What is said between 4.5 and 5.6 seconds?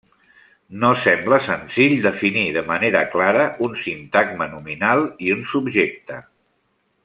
nominal i un